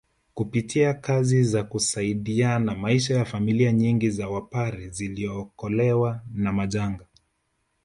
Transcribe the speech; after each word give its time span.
Kupitia 0.33 0.93
kazi 0.93 1.43
za 1.43 1.63
kusaidiana 1.63 2.75
maisha 2.75 3.15
ya 3.17 3.25
familia 3.25 3.71
nyingi 3.71 4.09
za 4.09 4.27
Wapare 4.29 4.89
ziliokolewa 4.89 6.21
na 6.33 6.53
majanga 6.53 7.05